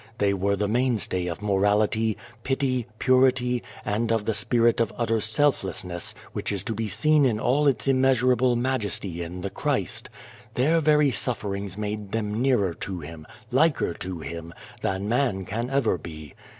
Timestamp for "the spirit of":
4.25-4.91